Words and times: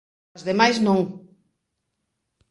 ¡As 0.35 0.43
demais 0.49 0.77
non! 0.87 0.99